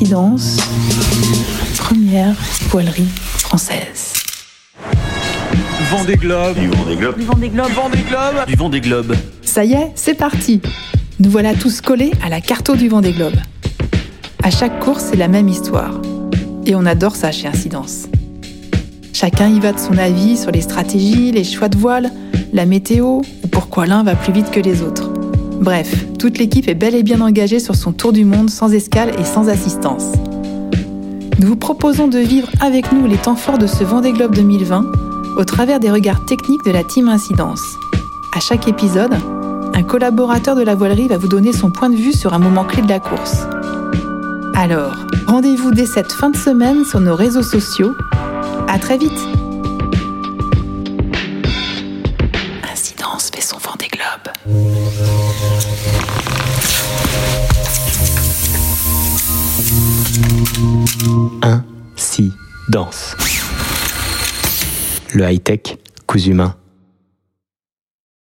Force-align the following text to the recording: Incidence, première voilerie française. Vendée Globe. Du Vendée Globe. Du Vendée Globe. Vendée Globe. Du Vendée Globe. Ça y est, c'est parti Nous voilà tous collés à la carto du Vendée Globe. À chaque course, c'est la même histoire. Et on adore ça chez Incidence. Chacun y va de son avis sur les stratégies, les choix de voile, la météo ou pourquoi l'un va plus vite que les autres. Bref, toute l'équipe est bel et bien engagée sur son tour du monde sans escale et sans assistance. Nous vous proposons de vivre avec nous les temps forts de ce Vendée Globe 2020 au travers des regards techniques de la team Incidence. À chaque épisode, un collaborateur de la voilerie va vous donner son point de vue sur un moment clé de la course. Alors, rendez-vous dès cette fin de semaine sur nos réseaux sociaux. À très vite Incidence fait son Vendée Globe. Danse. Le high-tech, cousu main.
Incidence, 0.00 0.56
première 1.76 2.34
voilerie 2.70 3.04
française. 3.36 4.14
Vendée 5.90 6.16
Globe. 6.16 6.58
Du 6.58 6.68
Vendée 6.68 6.96
Globe. 6.96 7.18
Du 7.18 7.24
Vendée 7.26 7.48
Globe. 7.50 7.70
Vendée 7.72 8.04
Globe. 8.08 8.46
Du 8.46 8.54
Vendée 8.54 8.80
Globe. 8.80 9.14
Ça 9.42 9.62
y 9.62 9.74
est, 9.74 9.92
c'est 9.96 10.14
parti 10.14 10.62
Nous 11.18 11.28
voilà 11.28 11.52
tous 11.52 11.82
collés 11.82 12.12
à 12.24 12.30
la 12.30 12.40
carto 12.40 12.76
du 12.76 12.88
Vendée 12.88 13.12
Globe. 13.12 13.36
À 14.42 14.50
chaque 14.50 14.80
course, 14.80 15.04
c'est 15.10 15.18
la 15.18 15.28
même 15.28 15.50
histoire. 15.50 16.00
Et 16.64 16.74
on 16.74 16.86
adore 16.86 17.14
ça 17.14 17.30
chez 17.30 17.48
Incidence. 17.48 18.06
Chacun 19.12 19.48
y 19.48 19.60
va 19.60 19.72
de 19.74 19.78
son 19.78 19.98
avis 19.98 20.38
sur 20.38 20.50
les 20.50 20.62
stratégies, 20.62 21.30
les 21.30 21.44
choix 21.44 21.68
de 21.68 21.76
voile, 21.76 22.10
la 22.54 22.64
météo 22.64 23.20
ou 23.44 23.48
pourquoi 23.48 23.84
l'un 23.84 24.02
va 24.02 24.14
plus 24.14 24.32
vite 24.32 24.50
que 24.50 24.60
les 24.60 24.80
autres. 24.80 25.09
Bref, 25.60 26.06
toute 26.18 26.38
l'équipe 26.38 26.68
est 26.68 26.74
bel 26.74 26.94
et 26.94 27.02
bien 27.02 27.20
engagée 27.20 27.60
sur 27.60 27.74
son 27.74 27.92
tour 27.92 28.12
du 28.12 28.24
monde 28.24 28.48
sans 28.48 28.72
escale 28.72 29.12
et 29.18 29.24
sans 29.24 29.48
assistance. 29.48 30.04
Nous 31.38 31.48
vous 31.48 31.56
proposons 31.56 32.08
de 32.08 32.18
vivre 32.18 32.48
avec 32.60 32.92
nous 32.92 33.06
les 33.06 33.18
temps 33.18 33.36
forts 33.36 33.58
de 33.58 33.66
ce 33.66 33.84
Vendée 33.84 34.12
Globe 34.12 34.34
2020 34.34 34.86
au 35.36 35.44
travers 35.44 35.78
des 35.78 35.90
regards 35.90 36.24
techniques 36.24 36.64
de 36.64 36.70
la 36.70 36.82
team 36.82 37.08
Incidence. 37.08 37.62
À 38.34 38.40
chaque 38.40 38.68
épisode, 38.68 39.14
un 39.74 39.82
collaborateur 39.82 40.56
de 40.56 40.62
la 40.62 40.74
voilerie 40.74 41.08
va 41.08 41.18
vous 41.18 41.28
donner 41.28 41.52
son 41.52 41.70
point 41.70 41.90
de 41.90 41.96
vue 41.96 42.12
sur 42.12 42.32
un 42.32 42.38
moment 42.38 42.64
clé 42.64 42.80
de 42.80 42.88
la 42.88 42.98
course. 42.98 43.46
Alors, 44.54 44.96
rendez-vous 45.26 45.72
dès 45.72 45.86
cette 45.86 46.12
fin 46.12 46.30
de 46.30 46.36
semaine 46.36 46.84
sur 46.84 47.00
nos 47.00 47.14
réseaux 47.14 47.42
sociaux. 47.42 47.92
À 48.66 48.78
très 48.78 48.96
vite 48.96 49.12
Incidence 52.70 53.30
fait 53.34 53.42
son 53.42 53.58
Vendée 53.58 53.88
Globe. 53.88 55.09
Danse. 62.70 63.16
Le 65.12 65.28
high-tech, 65.28 65.78
cousu 66.06 66.34
main. 66.34 66.54